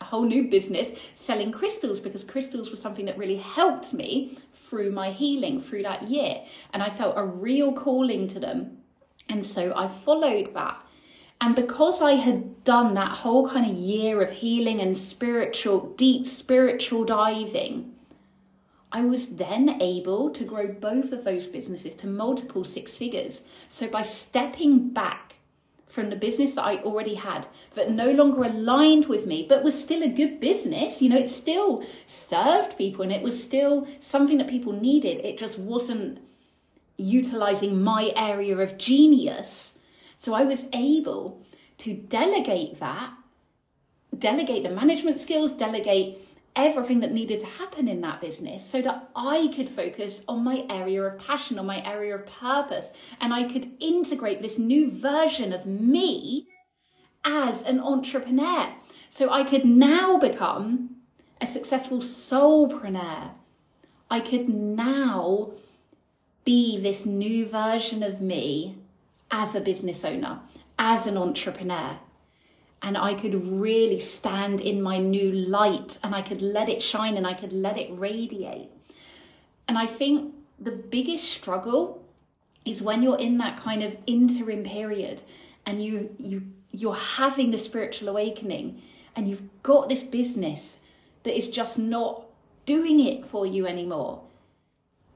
a 0.00 0.04
whole 0.04 0.24
new 0.24 0.48
business 0.50 0.92
selling 1.14 1.50
crystals 1.50 2.00
because 2.00 2.22
crystals 2.22 2.70
was 2.70 2.82
something 2.82 3.06
that 3.06 3.16
really 3.16 3.38
helped 3.38 3.94
me 3.94 4.36
through 4.52 4.90
my 4.90 5.10
healing 5.10 5.60
through 5.60 5.84
that 5.84 6.02
year 6.02 6.42
and 6.74 6.82
I 6.82 6.90
felt 6.90 7.14
a 7.16 7.24
real 7.24 7.72
calling 7.72 8.28
to 8.28 8.38
them. 8.38 8.78
And 9.30 9.46
so 9.46 9.72
I 9.74 9.88
followed 9.88 10.52
that. 10.52 10.84
And 11.40 11.56
because 11.56 12.00
I 12.00 12.12
had 12.12 12.62
done 12.64 12.94
that 12.94 13.18
whole 13.18 13.48
kind 13.48 13.68
of 13.68 13.76
year 13.76 14.22
of 14.22 14.30
healing 14.30 14.80
and 14.80 14.96
spiritual, 14.96 15.94
deep 15.96 16.26
spiritual 16.28 17.04
diving, 17.04 17.94
I 18.92 19.04
was 19.04 19.36
then 19.36 19.80
able 19.80 20.30
to 20.30 20.44
grow 20.44 20.68
both 20.68 21.12
of 21.12 21.24
those 21.24 21.46
businesses 21.46 21.94
to 21.96 22.06
multiple 22.06 22.62
six 22.62 22.96
figures. 22.96 23.44
So 23.68 23.88
by 23.88 24.02
stepping 24.02 24.90
back 24.90 25.36
from 25.86 26.10
the 26.10 26.16
business 26.16 26.54
that 26.54 26.64
I 26.64 26.78
already 26.78 27.14
had 27.14 27.46
that 27.74 27.90
no 27.90 28.10
longer 28.12 28.44
aligned 28.44 29.06
with 29.06 29.26
me, 29.26 29.44
but 29.46 29.62
was 29.62 29.82
still 29.82 30.02
a 30.02 30.08
good 30.08 30.40
business, 30.40 31.02
you 31.02 31.08
know, 31.10 31.18
it 31.18 31.28
still 31.28 31.84
served 32.06 32.78
people 32.78 33.02
and 33.02 33.12
it 33.12 33.22
was 33.22 33.42
still 33.42 33.86
something 33.98 34.38
that 34.38 34.48
people 34.48 34.72
needed. 34.72 35.24
It 35.24 35.38
just 35.38 35.58
wasn't 35.58 36.18
utilizing 36.96 37.82
my 37.82 38.12
area 38.16 38.56
of 38.56 38.78
genius. 38.78 39.78
So 40.22 40.34
I 40.34 40.44
was 40.44 40.66
able 40.72 41.42
to 41.78 41.94
delegate 41.94 42.78
that, 42.78 43.12
delegate 44.16 44.62
the 44.62 44.70
management 44.70 45.18
skills, 45.18 45.50
delegate 45.50 46.16
everything 46.54 47.00
that 47.00 47.10
needed 47.10 47.40
to 47.40 47.46
happen 47.46 47.88
in 47.88 48.02
that 48.02 48.20
business 48.20 48.64
so 48.64 48.80
that 48.82 49.08
I 49.16 49.52
could 49.56 49.68
focus 49.68 50.22
on 50.28 50.44
my 50.44 50.64
area 50.70 51.02
of 51.02 51.18
passion, 51.18 51.58
on 51.58 51.66
my 51.66 51.84
area 51.84 52.14
of 52.14 52.26
purpose, 52.26 52.92
and 53.20 53.34
I 53.34 53.52
could 53.52 53.72
integrate 53.80 54.42
this 54.42 54.60
new 54.60 54.92
version 54.92 55.52
of 55.52 55.66
me 55.66 56.46
as 57.24 57.62
an 57.64 57.80
entrepreneur. 57.80 58.74
So 59.10 59.28
I 59.28 59.42
could 59.42 59.64
now 59.64 60.18
become 60.18 60.98
a 61.40 61.48
successful 61.48 61.98
soulpreneur. 61.98 63.30
I 64.08 64.20
could 64.20 64.48
now 64.48 65.54
be 66.44 66.78
this 66.78 67.04
new 67.04 67.44
version 67.44 68.04
of 68.04 68.20
me 68.20 68.76
as 69.32 69.54
a 69.56 69.60
business 69.60 70.04
owner, 70.04 70.40
as 70.78 71.06
an 71.06 71.16
entrepreneur 71.16 71.98
and 72.82 72.98
I 72.98 73.14
could 73.14 73.46
really 73.46 74.00
stand 74.00 74.60
in 74.60 74.82
my 74.82 74.98
new 74.98 75.30
light 75.30 75.98
and 76.02 76.14
I 76.14 76.22
could 76.22 76.42
let 76.42 76.68
it 76.68 76.82
shine 76.82 77.16
and 77.16 77.26
I 77.26 77.32
could 77.32 77.52
let 77.52 77.78
it 77.78 77.88
radiate. 77.96 78.70
And 79.68 79.78
I 79.78 79.86
think 79.86 80.34
the 80.58 80.72
biggest 80.72 81.24
struggle 81.28 82.04
is 82.64 82.82
when 82.82 83.02
you're 83.02 83.18
in 83.18 83.38
that 83.38 83.56
kind 83.56 83.82
of 83.82 83.96
interim 84.06 84.64
period 84.64 85.22
and 85.64 85.82
you 85.82 86.14
you 86.18 86.42
you're 86.72 86.94
having 86.94 87.50
the 87.50 87.58
spiritual 87.58 88.08
awakening 88.08 88.80
and 89.14 89.28
you've 89.28 89.62
got 89.62 89.88
this 89.88 90.02
business 90.02 90.80
that 91.22 91.36
is 91.36 91.50
just 91.50 91.78
not 91.78 92.24
doing 92.66 92.98
it 92.98 93.26
for 93.26 93.46
you 93.46 93.66
anymore 93.66 94.22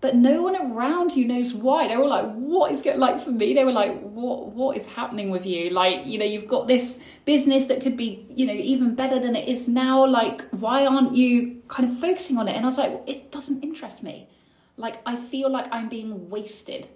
but 0.07 0.15
no 0.15 0.41
one 0.41 0.55
around 0.55 1.17
you 1.17 1.25
knows 1.25 1.53
why. 1.53 1.89
They 1.89 1.97
were 1.97 2.07
like, 2.07 2.33
what 2.33 2.71
is 2.71 2.81
going 2.81 3.01
like 3.01 3.19
for 3.19 3.33
me? 3.33 3.55
They 3.55 3.65
were 3.65 3.73
like, 3.73 4.01
what 4.03 4.53
what 4.53 4.77
is 4.77 4.87
happening 4.87 5.31
with 5.31 5.45
you? 5.45 5.71
Like, 5.71 6.07
you 6.07 6.17
know, 6.17 6.25
you've 6.25 6.47
got 6.47 6.69
this 6.69 7.03
business 7.25 7.67
that 7.67 7.81
could 7.81 7.97
be, 7.97 8.25
you 8.31 8.47
know, 8.47 8.53
even 8.53 8.95
better 8.95 9.19
than 9.19 9.35
it 9.35 9.49
is 9.49 9.67
now. 9.67 10.07
Like, 10.07 10.49
why 10.51 10.87
aren't 10.87 11.17
you 11.17 11.61
kind 11.67 11.91
of 11.91 11.99
focusing 11.99 12.39
on 12.39 12.47
it? 12.47 12.55
And 12.55 12.65
I 12.65 12.69
was 12.69 12.79
like, 12.79 13.03
it 13.09 13.33
doesn't 13.33 13.65
interest 13.65 14.05
me. 14.05 14.29
Like, 14.77 15.01
I 15.05 15.17
feel 15.17 15.51
like 15.51 15.67
I'm 15.73 15.89
being 15.89 16.31
wasted. 16.31 16.87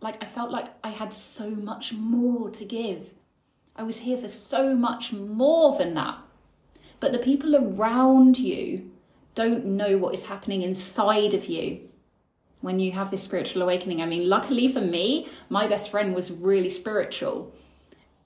Like, 0.00 0.20
I 0.20 0.26
felt 0.26 0.50
like 0.50 0.66
I 0.82 0.88
had 0.88 1.14
so 1.14 1.50
much 1.50 1.92
more 1.92 2.50
to 2.50 2.64
give. 2.64 3.14
I 3.76 3.84
was 3.84 4.00
here 4.00 4.18
for 4.18 4.26
so 4.26 4.74
much 4.74 5.12
more 5.12 5.78
than 5.78 5.94
that. 5.94 6.18
But 6.98 7.12
the 7.12 7.20
people 7.20 7.54
around 7.54 8.40
you 8.40 8.90
don't 9.36 9.64
know 9.64 9.98
what 9.98 10.14
is 10.14 10.26
happening 10.26 10.62
inside 10.62 11.32
of 11.32 11.44
you 11.44 11.87
when 12.60 12.80
you 12.80 12.92
have 12.92 13.10
this 13.10 13.22
spiritual 13.22 13.62
awakening. 13.62 14.02
I 14.02 14.06
mean, 14.06 14.28
luckily 14.28 14.68
for 14.68 14.80
me, 14.80 15.28
my 15.48 15.66
best 15.66 15.90
friend 15.90 16.14
was 16.14 16.30
really 16.30 16.70
spiritual. 16.70 17.54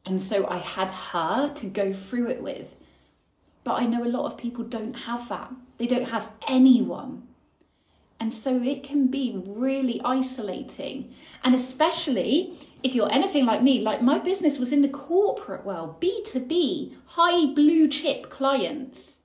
And 0.04 0.22
so 0.22 0.46
I 0.48 0.58
had 0.58 0.90
her 0.90 1.52
to 1.54 1.66
go 1.66 1.92
through 1.92 2.28
it 2.28 2.42
with. 2.42 2.74
But 3.64 3.74
I 3.74 3.86
know 3.86 4.04
a 4.04 4.08
lot 4.08 4.26
of 4.26 4.38
people 4.38 4.64
don't 4.64 4.94
have 4.94 5.28
that. 5.28 5.52
They 5.78 5.86
don't 5.86 6.08
have 6.08 6.30
anyone. 6.48 7.28
And 8.18 8.32
so 8.32 8.62
it 8.62 8.82
can 8.82 9.08
be 9.08 9.42
really 9.44 10.00
isolating. 10.04 11.12
And 11.42 11.54
especially 11.54 12.56
if 12.82 12.94
you're 12.94 13.12
anything 13.12 13.46
like 13.46 13.62
me, 13.62 13.80
like 13.80 14.00
my 14.00 14.18
business 14.18 14.58
was 14.58 14.72
in 14.72 14.82
the 14.82 14.88
corporate 14.88 15.64
world, 15.64 16.00
B2B, 16.00 16.94
high 17.06 17.46
blue 17.46 17.88
chip 17.88 18.30
clients. 18.30 19.21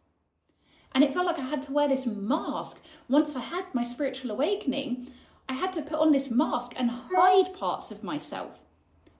And 0.97 1.03
it 1.03 1.13
felt 1.13 1.27
like 1.27 1.37
I 1.37 1.43
had 1.43 1.61
to 1.61 1.71
wear 1.71 1.87
this 1.87 2.07
mask. 2.07 2.81
Once 3.07 3.35
I 3.35 3.41
had 3.41 3.65
my 3.71 3.83
spiritual 3.83 4.31
awakening, 4.31 5.11
I 5.47 5.53
had 5.53 5.71
to 5.73 5.83
put 5.83 5.99
on 5.99 6.11
this 6.11 6.31
mask 6.31 6.73
and 6.75 6.89
hide 6.89 7.53
parts 7.53 7.91
of 7.91 8.03
myself. 8.03 8.57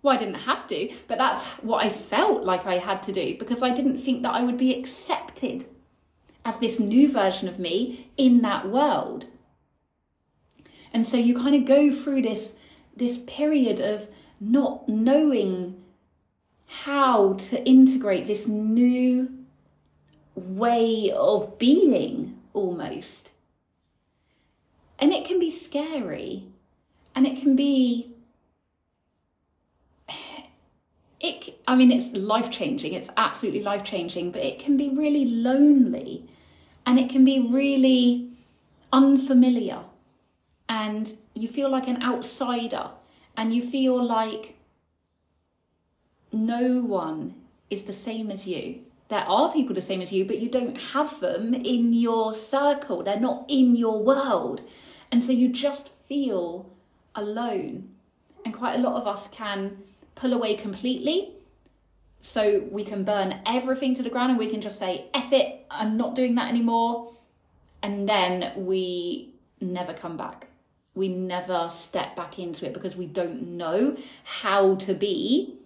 Well, 0.01 0.15
I 0.15 0.17
didn't 0.17 0.41
have 0.50 0.65
to, 0.69 0.91
but 1.07 1.19
that's 1.19 1.46
what 1.62 1.86
I 1.86 1.91
felt 1.91 2.43
like 2.43 2.65
I 2.65 2.79
had 2.79 3.03
to 3.03 3.13
do 3.13 3.38
because 3.38 3.62
I 3.62 3.75
didn't 3.75 4.00
think 4.00 4.24
that 4.24 4.34
I 4.34 4.41
would 4.41 4.57
be 4.57 4.74
accepted 4.74 5.65
as 6.43 6.57
this 6.57 6.79
new 6.79 7.12
version 7.12 7.48
of 7.48 7.60
me 7.60 8.10
in 8.17 8.41
that 8.41 8.67
world. 8.67 9.27
And 10.91 11.05
so 11.05 11.17
you 11.17 11.38
kind 11.38 11.53
of 11.53 11.65
go 11.65 11.91
through 11.91 12.24
this 12.24 12.55
this 12.96 13.19
period 13.27 13.81
of 13.81 14.10
not 14.39 14.89
knowing 14.89 15.79
how 16.65 17.34
to 17.34 17.63
integrate 17.69 18.25
this 18.25 18.48
new 18.48 19.46
way 20.38 21.12
of 21.12 21.58
being 21.58 22.39
almost. 22.53 23.32
And 25.00 25.12
it 25.12 25.25
can 25.25 25.39
be 25.39 25.51
scary 25.51 26.46
and 27.15 27.25
it 27.27 27.41
can 27.41 27.56
be 27.56 28.13
it 31.20 31.60
I 31.67 31.75
mean 31.75 31.91
it's 31.91 32.15
life 32.15 32.51
changing, 32.51 32.94
it's 32.94 33.10
absolutely 33.17 33.63
life 33.63 33.84
changing, 33.84 34.32
but 34.32 34.41
it 34.41 34.60
can 34.60 34.77
be 34.77 34.89
really 34.89 35.25
lonely 35.25 36.29
and 36.86 37.00
it 37.00 37.10
can 37.10 37.25
be 37.25 37.39
really 37.39 38.32
unfamiliar 38.94 39.82
and 40.70 41.17
you 41.34 41.48
feel 41.48 41.70
like 41.70 41.88
an 41.88 42.01
outsider 42.01 42.89
and 43.36 43.53
you 43.53 43.62
feel 43.62 44.01
like 44.01 44.58
no 46.32 46.79
one 46.79 47.36
is 47.70 47.84
the 47.84 47.94
same 47.94 48.32
as 48.32 48.48
you 48.48 48.82
there 49.10 49.22
are 49.22 49.54
people 49.54 49.74
the 49.74 49.82
same 49.82 50.02
as 50.02 50.12
you, 50.12 50.26
but 50.26 50.40
you 50.40 50.50
don't 50.50 50.76
have 50.76 51.20
them 51.20 51.54
in 51.54 51.94
your 51.94 52.34
circle. 52.34 53.04
They're 53.04 53.20
not 53.20 53.46
in 53.48 53.76
your 53.76 54.04
world. 54.04 54.62
And 55.12 55.24
so 55.24 55.32
you 55.32 55.50
just 55.50 55.90
feel 55.90 56.70
alone. 57.16 57.90
And 58.44 58.54
quite 58.54 58.76
a 58.76 58.82
lot 58.82 58.96
of 58.96 59.08
us 59.08 59.28
can 59.30 59.84
pull 60.16 60.34
away 60.34 60.56
completely. 60.56 61.34
So 62.20 62.68
we 62.70 62.84
can 62.84 63.04
burn 63.04 63.42
everything 63.46 63.96
to 63.96 64.04
the 64.04 64.10
ground 64.10 64.32
and 64.32 64.40
we 64.40 64.50
can 64.50 64.60
just 64.60 64.80
say, 64.80 65.06
F 65.14 65.32
it, 65.32 65.66
I'm 65.72 65.96
not 65.96 66.16
doing 66.16 66.36
that 66.36 66.50
anymore. 66.50 67.14
And 67.82 68.10
then 68.10 68.66
we 68.66 69.34
never 69.62 69.94
come 69.94 70.18
back. 70.18 70.48
We 70.96 71.08
never 71.08 71.70
step 71.72 72.16
back 72.16 72.40
into 72.40 72.66
it 72.66 72.74
because 72.74 72.98
we 72.98 73.06
don't 73.06 73.50
know 73.50 73.96
how 74.24 74.76
to 74.76 74.94
be 74.94 75.60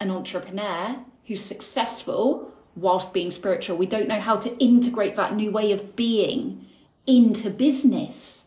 an 0.00 0.10
entrepreneur 0.10 0.96
who's 1.30 1.44
successful 1.44 2.50
whilst 2.74 3.12
being 3.12 3.30
spiritual. 3.30 3.76
We 3.76 3.86
don't 3.86 4.08
know 4.08 4.18
how 4.18 4.36
to 4.38 4.58
integrate 4.58 5.14
that 5.14 5.36
new 5.36 5.52
way 5.52 5.70
of 5.70 5.94
being 5.94 6.66
into 7.06 7.50
business. 7.50 8.46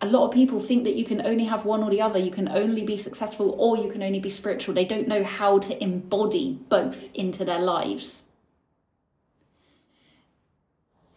A 0.00 0.06
lot 0.06 0.26
of 0.28 0.32
people 0.32 0.60
think 0.60 0.84
that 0.84 0.94
you 0.94 1.04
can 1.04 1.26
only 1.26 1.44
have 1.44 1.66
one 1.66 1.82
or 1.82 1.90
the 1.90 2.00
other. 2.00 2.18
You 2.18 2.30
can 2.30 2.48
only 2.48 2.84
be 2.84 2.96
successful 2.96 3.54
or 3.58 3.76
you 3.76 3.92
can 3.92 4.02
only 4.02 4.18
be 4.18 4.30
spiritual. 4.30 4.74
They 4.74 4.86
don't 4.86 5.08
know 5.08 5.24
how 5.24 5.58
to 5.58 5.82
embody 5.82 6.58
both 6.70 7.14
into 7.14 7.44
their 7.44 7.60
lives. 7.60 8.22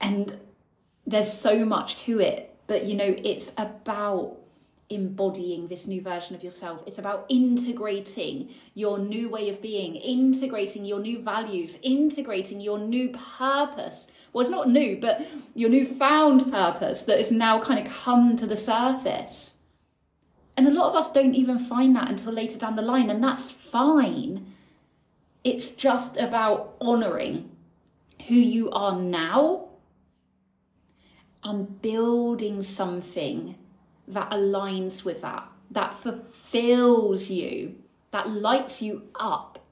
And 0.01 0.37
there's 1.07 1.31
so 1.31 1.63
much 1.63 1.95
to 2.03 2.19
it, 2.19 2.53
but 2.67 2.83
you 2.83 2.95
know, 2.95 3.15
it's 3.23 3.53
about 3.57 4.35
embodying 4.89 5.67
this 5.67 5.85
new 5.85 6.01
version 6.01 6.35
of 6.35 6.43
yourself. 6.43 6.83
It's 6.87 6.97
about 6.97 7.25
integrating 7.29 8.49
your 8.73 8.97
new 8.97 9.29
way 9.29 9.49
of 9.49 9.61
being, 9.61 9.95
integrating 9.95 10.83
your 10.85 10.99
new 10.99 11.21
values, 11.21 11.79
integrating 11.83 12.59
your 12.59 12.79
new 12.79 13.15
purpose. 13.37 14.11
Well, 14.33 14.41
it's 14.41 14.51
not 14.51 14.69
new, 14.69 14.97
but 14.99 15.27
your 15.53 15.69
new 15.69 15.85
found 15.85 16.51
purpose 16.51 17.03
that 17.03 17.17
has 17.17 17.31
now 17.31 17.59
kind 17.59 17.85
of 17.85 17.91
come 17.91 18.35
to 18.37 18.47
the 18.47 18.57
surface. 18.57 19.55
And 20.57 20.67
a 20.67 20.71
lot 20.71 20.89
of 20.89 20.95
us 20.95 21.11
don't 21.11 21.35
even 21.35 21.57
find 21.57 21.95
that 21.95 22.09
until 22.09 22.33
later 22.33 22.57
down 22.57 22.75
the 22.75 22.81
line, 22.81 23.09
and 23.09 23.23
that's 23.23 23.49
fine. 23.51 24.53
It's 25.43 25.67
just 25.67 26.17
about 26.17 26.75
honoring 26.81 27.49
who 28.27 28.35
you 28.35 28.69
are 28.71 28.99
now 28.99 29.69
and 31.43 31.81
building 31.81 32.61
something 32.61 33.55
that 34.09 34.31
aligns 34.31 35.05
with 35.05 35.21
that, 35.21 35.47
that 35.71 35.93
fulfills 35.93 37.29
you, 37.29 37.75
that 38.11 38.29
lights 38.29 38.81
you 38.81 39.03
up, 39.19 39.65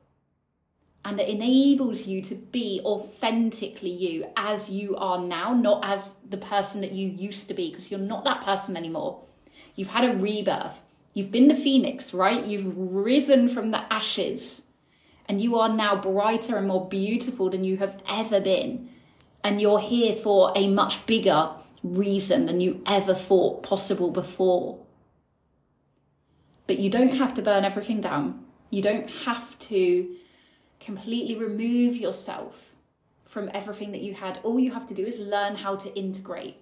and 1.04 1.18
that 1.20 1.30
enables 1.30 2.06
you 2.06 2.22
to 2.22 2.36
be 2.36 2.82
authentically 2.84 3.90
you 3.90 4.26
as 4.36 4.70
you 4.70 4.96
are 4.98 5.20
now, 5.20 5.54
not 5.54 5.84
as 5.86 6.16
the 6.28 6.38
person 6.38 6.82
that 6.82 6.92
you 6.92 7.08
used 7.10 7.48
to 7.48 7.54
be, 7.54 7.70
because 7.70 7.90
you're 7.90 8.00
not 8.00 8.24
that 8.24 8.44
person 8.44 8.76
anymore. 8.78 9.24
You've 9.76 9.90
had 9.90 10.10
a 10.10 10.18
rebirth. 10.18 10.84
You've 11.14 11.32
been 11.32 11.48
the 11.48 11.56
phoenix, 11.56 12.14
right? 12.14 12.46
You've 12.46 12.74
risen 12.76 13.50
from 13.50 13.72
the 13.72 13.92
ashes 13.92 14.62
and 15.28 15.42
you 15.42 15.58
are 15.58 15.70
now 15.70 15.96
brighter 16.00 16.58
and 16.58 16.68
more 16.68 16.88
beautiful 16.88 17.50
than 17.50 17.64
you 17.64 17.78
have 17.78 18.02
ever 18.10 18.40
been. 18.40 18.90
And 19.44 19.62
you're 19.62 19.80
here 19.80 20.16
for 20.16 20.52
a 20.56 20.70
much 20.70 21.06
bigger 21.06 21.52
reason 21.96 22.46
than 22.46 22.62
you 22.62 22.82
ever 22.86 23.14
thought 23.14 23.64
possible 23.64 24.12
before. 24.12 24.80
But 26.68 26.80
you 26.80 26.90
don't 26.90 27.16
have 27.18 27.34
to 27.36 27.42
burn 27.42 27.64
everything 27.64 28.02
down. 28.02 28.46
You 28.70 28.82
don't 28.82 29.10
have 29.10 29.58
to 29.60 30.16
completely 30.80 31.36
remove 31.36 31.96
yourself 31.96 32.76
from 33.26 33.50
everything 33.54 33.92
that 33.92 34.02
you 34.02 34.14
had. 34.14 34.40
All 34.44 34.60
you 34.60 34.72
have 34.72 34.88
to 34.88 34.94
do 34.94 35.06
is 35.06 35.20
learn 35.20 35.56
how 35.56 35.76
to 35.78 35.94
integrate. 35.98 36.58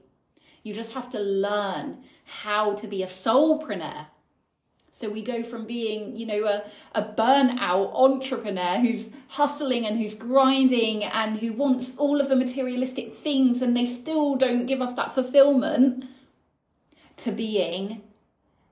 You 0.64 0.74
just 0.74 0.94
have 0.94 1.10
to 1.12 1.20
learn 1.20 2.04
how 2.26 2.74
to 2.74 2.88
be 2.88 3.04
a 3.04 3.08
soulpreneur. 3.08 4.08
So 4.96 5.10
we 5.10 5.24
go 5.24 5.44
from 5.44 5.66
being, 5.66 6.16
you 6.16 6.26
know, 6.26 6.46
a, 6.46 6.64
a 6.98 7.04
burnout 7.04 7.94
entrepreneur 7.94 8.78
who's 8.80 9.12
hustling 9.28 9.86
and 9.86 9.98
who's 9.98 10.14
grinding 10.14 11.04
and 11.04 11.38
who 11.38 11.52
wants 11.52 11.98
all 11.98 12.22
of 12.22 12.30
the 12.30 12.36
materialistic 12.38 13.12
things 13.12 13.62
and 13.62 13.76
they 13.76 13.86
still 13.86 14.36
don't 14.38 14.68
give 14.68 14.82
us 14.82 14.94
that 14.94 15.14
fulfillment 15.14 16.06
to 17.18 17.34
being 17.34 18.04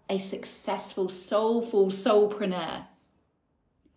a 0.09 0.17
successful, 0.17 1.09
soulful 1.09 1.87
soulpreneur 1.87 2.85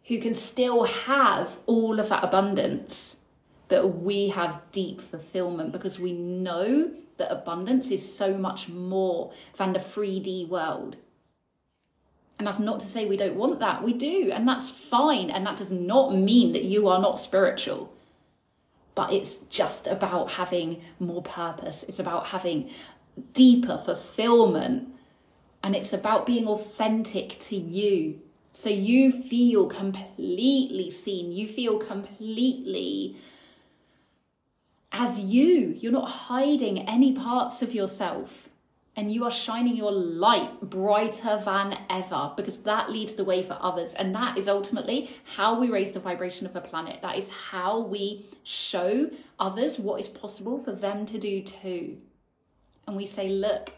who 0.06 0.18
can 0.18 0.34
still 0.34 0.82
have 0.82 1.60
all 1.66 2.00
of 2.00 2.08
that 2.08 2.24
abundance, 2.24 3.20
but 3.68 3.86
we 3.86 4.30
have 4.30 4.62
deep 4.72 5.00
fulfillment 5.00 5.70
because 5.70 6.00
we 6.00 6.12
know 6.12 6.90
that 7.18 7.30
abundance 7.30 7.92
is 7.92 8.16
so 8.16 8.36
much 8.36 8.68
more 8.68 9.30
than 9.58 9.74
the 9.74 9.78
3D 9.78 10.48
world. 10.48 10.96
And 12.38 12.46
that's 12.46 12.58
not 12.58 12.80
to 12.80 12.86
say 12.86 13.06
we 13.06 13.16
don't 13.16 13.36
want 13.36 13.60
that. 13.60 13.82
We 13.82 13.94
do, 13.94 14.30
and 14.32 14.46
that's 14.46 14.68
fine. 14.68 15.30
And 15.30 15.46
that 15.46 15.56
does 15.56 15.72
not 15.72 16.14
mean 16.14 16.52
that 16.52 16.64
you 16.64 16.86
are 16.88 17.00
not 17.00 17.18
spiritual. 17.18 17.92
But 18.94 19.12
it's 19.12 19.38
just 19.38 19.86
about 19.86 20.32
having 20.32 20.82
more 20.98 21.22
purpose. 21.22 21.82
It's 21.84 21.98
about 21.98 22.28
having 22.28 22.70
deeper 23.32 23.78
fulfillment. 23.78 24.88
And 25.62 25.74
it's 25.74 25.92
about 25.92 26.26
being 26.26 26.46
authentic 26.46 27.38
to 27.40 27.56
you. 27.56 28.20
So 28.52 28.70
you 28.70 29.12
feel 29.12 29.66
completely 29.66 30.90
seen. 30.90 31.32
You 31.32 31.48
feel 31.48 31.78
completely 31.78 33.16
as 34.92 35.20
you. 35.20 35.74
You're 35.78 35.92
not 35.92 36.10
hiding 36.10 36.86
any 36.88 37.12
parts 37.12 37.60
of 37.62 37.74
yourself 37.74 38.48
and 38.96 39.12
you 39.12 39.24
are 39.24 39.30
shining 39.30 39.76
your 39.76 39.92
light 39.92 40.58
brighter 40.62 41.40
than 41.44 41.78
ever 41.90 42.32
because 42.34 42.62
that 42.62 42.90
leads 42.90 43.14
the 43.14 43.24
way 43.24 43.42
for 43.42 43.58
others. 43.60 43.92
And 43.92 44.14
that 44.14 44.38
is 44.38 44.48
ultimately 44.48 45.10
how 45.36 45.60
we 45.60 45.68
raise 45.68 45.92
the 45.92 46.00
vibration 46.00 46.46
of 46.46 46.54
the 46.54 46.62
planet. 46.62 47.02
That 47.02 47.18
is 47.18 47.28
how 47.28 47.80
we 47.80 48.24
show 48.42 49.10
others 49.38 49.78
what 49.78 50.00
is 50.00 50.08
possible 50.08 50.58
for 50.58 50.72
them 50.72 51.04
to 51.06 51.18
do 51.18 51.42
too. 51.42 51.98
And 52.86 52.96
we 52.96 53.04
say, 53.04 53.28
look, 53.28 53.72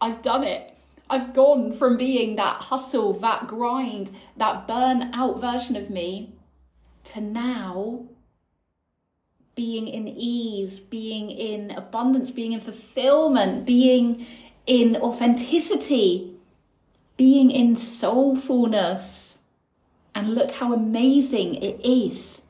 I've 0.00 0.22
done 0.22 0.42
it. 0.42 0.70
I've 1.10 1.34
gone 1.34 1.74
from 1.74 1.98
being 1.98 2.36
that 2.36 2.62
hustle, 2.62 3.12
that 3.14 3.46
grind, 3.46 4.10
that 4.38 4.66
burn 4.66 5.10
out 5.12 5.38
version 5.38 5.76
of 5.76 5.90
me 5.90 6.34
to 7.04 7.20
now 7.20 8.06
being 9.54 9.88
in 9.88 10.08
ease, 10.08 10.80
being 10.80 11.30
in 11.30 11.70
abundance, 11.70 12.30
being 12.30 12.52
in 12.52 12.60
fulfillment, 12.60 13.64
being 13.64 14.26
in 14.66 14.96
authenticity, 14.96 16.34
being 17.16 17.50
in 17.50 17.76
soulfulness. 17.76 19.38
And 20.14 20.34
look 20.34 20.52
how 20.52 20.72
amazing 20.72 21.56
it 21.56 21.84
is. 21.84 22.46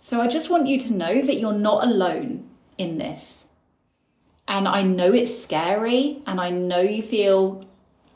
So 0.00 0.20
I 0.20 0.28
just 0.28 0.50
want 0.50 0.68
you 0.68 0.80
to 0.80 0.92
know 0.92 1.20
that 1.20 1.38
you're 1.38 1.52
not 1.52 1.84
alone 1.84 2.48
in 2.78 2.98
this. 2.98 3.48
And 4.46 4.66
I 4.66 4.82
know 4.82 5.12
it's 5.12 5.36
scary 5.36 6.22
and 6.26 6.40
I 6.40 6.50
know 6.50 6.80
you 6.80 7.02
feel 7.02 7.66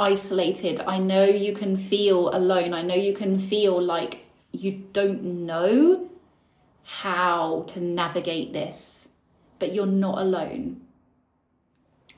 isolated. 0.01 0.81
I 0.81 0.99
know 0.99 1.25
you 1.25 1.53
can 1.55 1.77
feel 1.77 2.35
alone. 2.35 2.73
I 2.73 2.83
know 2.83 2.95
you 2.95 3.13
can 3.13 3.39
feel 3.39 3.81
like 3.81 4.25
you 4.53 4.85
don't 4.93 5.23
know 5.23 6.09
how 6.85 7.65
to 7.69 7.81
navigate 7.81 8.53
this, 8.53 9.09
but 9.59 9.73
you're 9.73 9.87
not 9.87 10.19
alone. 10.19 10.83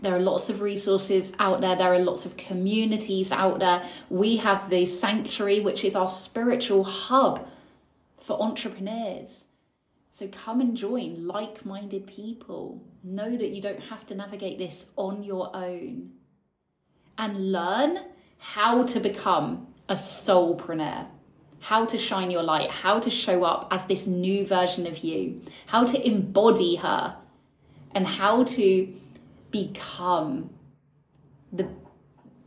There 0.00 0.14
are 0.14 0.20
lots 0.20 0.50
of 0.50 0.60
resources 0.60 1.34
out 1.38 1.60
there. 1.60 1.76
There 1.76 1.92
are 1.92 1.98
lots 1.98 2.26
of 2.26 2.36
communities 2.36 3.32
out 3.32 3.60
there. 3.60 3.84
We 4.10 4.36
have 4.38 4.68
the 4.68 4.86
sanctuary, 4.86 5.60
which 5.60 5.84
is 5.84 5.94
our 5.94 6.08
spiritual 6.08 6.84
hub 6.84 7.48
for 8.18 8.40
entrepreneurs. 8.40 9.46
So 10.10 10.28
come 10.28 10.60
and 10.60 10.76
join 10.76 11.26
like 11.26 11.64
minded 11.64 12.06
people. 12.06 12.84
Know 13.02 13.36
that 13.36 13.50
you 13.50 13.62
don't 13.62 13.80
have 13.84 14.06
to 14.06 14.14
navigate 14.14 14.58
this 14.58 14.86
on 14.96 15.22
your 15.22 15.54
own. 15.54 16.10
And 17.16 17.52
learn 17.52 17.98
how 18.38 18.82
to 18.84 19.00
become 19.00 19.68
a 19.88 19.94
soulpreneur 19.94 21.06
how 21.64 21.86
to 21.86 21.96
shine 21.96 22.30
your 22.30 22.42
light, 22.42 22.68
how 22.68 23.00
to 23.00 23.08
show 23.08 23.42
up 23.42 23.66
as 23.70 23.86
this 23.86 24.06
new 24.06 24.44
version 24.44 24.86
of 24.86 24.98
you, 24.98 25.40
how 25.64 25.82
to 25.86 26.06
embody 26.06 26.76
her, 26.76 27.16
and 27.94 28.06
how 28.06 28.44
to 28.44 28.94
become 29.50 30.50
the 31.50 31.66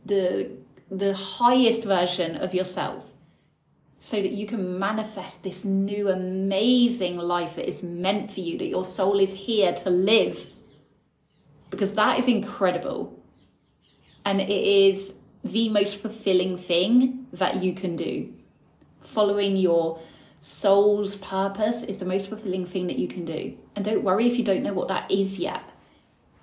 the 0.06 0.48
the 0.88 1.14
highest 1.14 1.82
version 1.82 2.36
of 2.36 2.54
yourself 2.54 3.10
so 3.98 4.22
that 4.22 4.30
you 4.30 4.46
can 4.46 4.78
manifest 4.78 5.42
this 5.42 5.64
new 5.64 6.08
amazing 6.08 7.18
life 7.18 7.56
that 7.56 7.66
is 7.66 7.82
meant 7.82 8.30
for 8.30 8.38
you 8.38 8.56
that 8.56 8.68
your 8.68 8.84
soul 8.84 9.18
is 9.18 9.34
here 9.34 9.72
to 9.72 9.90
live. 9.90 10.46
Because 11.70 11.94
that 11.94 12.20
is 12.20 12.28
incredible. 12.28 13.20
And 14.24 14.40
it 14.40 14.48
is 14.48 15.14
the 15.42 15.68
most 15.70 15.96
fulfilling 15.96 16.56
thing 16.56 17.26
that 17.32 17.64
you 17.64 17.72
can 17.74 17.96
do 17.96 18.32
following 19.00 19.56
your 19.56 20.00
soul's 20.40 21.16
purpose 21.16 21.82
is 21.82 21.98
the 21.98 22.04
most 22.04 22.28
fulfilling 22.28 22.64
thing 22.64 22.86
that 22.86 22.98
you 22.98 23.08
can 23.08 23.24
do. 23.24 23.56
And 23.74 23.84
don't 23.84 24.04
worry 24.04 24.26
if 24.26 24.36
you 24.36 24.44
don't 24.44 24.62
know 24.62 24.72
what 24.72 24.88
that 24.88 25.10
is 25.10 25.38
yet. 25.38 25.62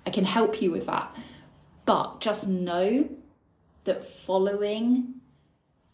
I 0.06 0.10
can 0.10 0.24
help 0.24 0.60
you 0.62 0.70
with 0.70 0.86
that. 0.86 1.14
But 1.84 2.20
just 2.20 2.46
know 2.46 3.08
that 3.84 4.04
following 4.04 5.14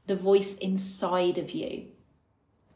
the 0.06 0.16
voice 0.16 0.56
inside 0.58 1.38
of 1.38 1.52
you, 1.52 1.86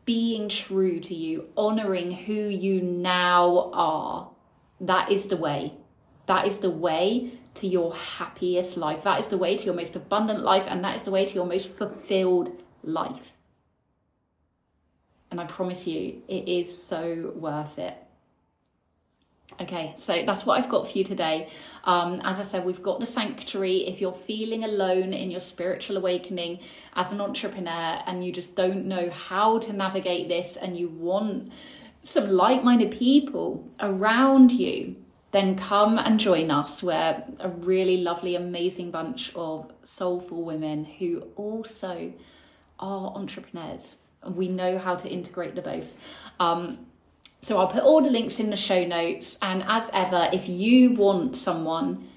being 0.04 0.48
true 0.48 1.00
to 1.00 1.14
you, 1.14 1.48
honoring 1.56 2.12
who 2.12 2.32
you 2.32 2.80
now 2.80 3.70
are, 3.72 4.30
that 4.80 5.10
is 5.10 5.26
the 5.26 5.36
way. 5.36 5.74
That 6.26 6.46
is 6.46 6.58
the 6.58 6.70
way 6.70 7.32
to 7.54 7.66
your 7.66 7.94
happiest 7.94 8.76
life. 8.76 9.04
That 9.04 9.20
is 9.20 9.28
the 9.28 9.38
way 9.38 9.56
to 9.56 9.64
your 9.64 9.74
most 9.74 9.96
abundant 9.96 10.42
life, 10.42 10.66
and 10.68 10.84
that 10.84 10.96
is 10.96 11.02
the 11.02 11.10
way 11.10 11.24
to 11.24 11.34
your 11.34 11.46
most 11.46 11.68
fulfilled 11.68 12.62
life. 12.82 13.35
And 15.36 15.42
I 15.42 15.52
promise 15.52 15.86
you, 15.86 16.22
it 16.28 16.48
is 16.48 16.82
so 16.82 17.30
worth 17.36 17.78
it. 17.78 17.94
Okay, 19.60 19.92
so 19.98 20.22
that's 20.24 20.46
what 20.46 20.58
I've 20.58 20.70
got 20.70 20.90
for 20.90 20.96
you 20.96 21.04
today. 21.04 21.50
Um, 21.84 22.22
as 22.24 22.38
I 22.38 22.42
said, 22.42 22.64
we've 22.64 22.82
got 22.82 23.00
the 23.00 23.06
sanctuary. 23.06 23.86
If 23.86 24.00
you're 24.00 24.14
feeling 24.14 24.64
alone 24.64 25.12
in 25.12 25.30
your 25.30 25.40
spiritual 25.40 25.98
awakening 25.98 26.60
as 26.94 27.12
an 27.12 27.20
entrepreneur 27.20 28.00
and 28.06 28.24
you 28.24 28.32
just 28.32 28.56
don't 28.56 28.86
know 28.86 29.10
how 29.10 29.58
to 29.58 29.74
navigate 29.74 30.28
this 30.28 30.56
and 30.56 30.78
you 30.78 30.88
want 30.88 31.52
some 32.00 32.30
like 32.30 32.64
minded 32.64 32.92
people 32.92 33.70
around 33.78 34.52
you, 34.52 34.96
then 35.32 35.54
come 35.54 35.98
and 35.98 36.18
join 36.18 36.50
us. 36.50 36.82
We're 36.82 37.22
a 37.40 37.50
really 37.50 37.98
lovely, 37.98 38.36
amazing 38.36 38.90
bunch 38.90 39.34
of 39.34 39.70
soulful 39.84 40.44
women 40.44 40.86
who 40.86 41.24
also 41.36 42.14
are 42.78 43.12
entrepreneurs 43.14 43.96
we 44.34 44.48
know 44.48 44.78
how 44.78 44.94
to 44.96 45.08
integrate 45.08 45.54
the 45.54 45.62
both. 45.62 45.96
Um, 46.40 46.86
so 47.40 47.58
I'll 47.58 47.68
put 47.68 47.82
all 47.82 48.02
the 48.02 48.10
links 48.10 48.40
in 48.40 48.50
the 48.50 48.56
show 48.56 48.84
notes. 48.84 49.38
And 49.40 49.62
as 49.66 49.90
ever, 49.92 50.28
if 50.32 50.48
you 50.48 50.92
want 50.92 51.36
someone 51.36 52.08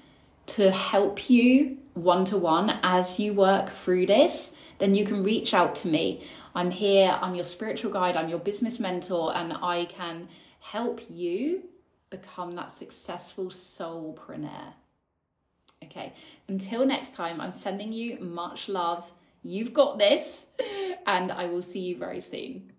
to 0.46 0.70
help 0.70 1.30
you 1.30 1.78
one 1.94 2.24
to 2.26 2.36
one 2.36 2.80
as 2.82 3.18
you 3.18 3.32
work 3.34 3.70
through 3.70 4.06
this, 4.06 4.54
then 4.78 4.94
you 4.94 5.04
can 5.04 5.22
reach 5.22 5.54
out 5.54 5.76
to 5.76 5.88
me. 5.88 6.24
I'm 6.54 6.70
here, 6.70 7.16
I'm 7.20 7.34
your 7.34 7.44
spiritual 7.44 7.92
guide, 7.92 8.16
I'm 8.16 8.28
your 8.28 8.38
business 8.38 8.80
mentor, 8.80 9.36
and 9.36 9.52
I 9.52 9.84
can 9.84 10.28
help 10.58 11.00
you 11.08 11.64
become 12.08 12.56
that 12.56 12.72
successful 12.72 13.46
soulpreneur. 13.46 14.72
Okay, 15.84 16.12
until 16.48 16.84
next 16.84 17.14
time, 17.14 17.40
I'm 17.40 17.52
sending 17.52 17.92
you 17.92 18.18
much 18.18 18.68
love 18.68 19.12
You've 19.42 19.72
got 19.72 19.98
this, 19.98 20.48
and 21.06 21.32
I 21.32 21.46
will 21.46 21.62
see 21.62 21.80
you 21.80 21.96
very 21.96 22.20
soon. 22.20 22.72